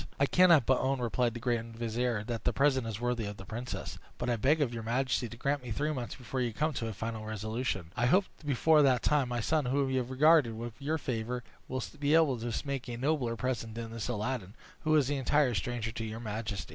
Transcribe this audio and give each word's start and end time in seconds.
"I 0.19 0.25
cannot 0.25 0.65
but 0.65 0.79
own," 0.79 0.99
replied 0.99 1.35
the 1.35 1.39
grand 1.39 1.77
vizier, 1.77 2.23
"that 2.23 2.43
the 2.43 2.51
present 2.53 2.87
is 2.87 2.99
worthy 2.99 3.25
of 3.27 3.37
the 3.37 3.45
princess; 3.45 3.99
but 4.17 4.31
I 4.31 4.35
beg 4.35 4.59
of 4.59 4.73
your 4.73 4.81
majesty 4.81 5.29
to 5.29 5.37
grant 5.37 5.61
me 5.61 5.69
three 5.69 5.91
months 5.93 6.15
before 6.15 6.41
you 6.41 6.53
come 6.53 6.73
to 6.73 6.87
a 6.87 6.91
final 6.93 7.23
resolution. 7.23 7.93
I 7.95 8.07
hope 8.07 8.25
before 8.43 8.81
that 8.81 9.03
time 9.03 9.29
my 9.29 9.41
son, 9.41 9.65
whom 9.65 9.91
you 9.91 9.99
have 9.99 10.09
regarded 10.09 10.57
with 10.57 10.73
your 10.79 10.97
favor, 10.97 11.43
will 11.67 11.83
be 11.99 12.15
able 12.15 12.39
to 12.39 12.51
make 12.67 12.87
a 12.89 12.97
nobler 12.97 13.35
present 13.35 13.75
than 13.75 13.91
this 13.91 14.07
Aladdin, 14.07 14.55
who 14.79 14.95
is 14.95 15.11
an 15.11 15.17
entire 15.17 15.53
stranger 15.53 15.91
to 15.91 16.03
your 16.03 16.19
majesty." 16.19 16.69